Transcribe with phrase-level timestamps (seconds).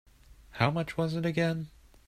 [0.53, 1.69] How much was it again?